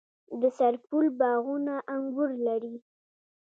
د 0.41 0.43
سرپل 0.57 1.05
باغونه 1.19 1.75
انګور 1.95 2.29
لري. 2.47 2.75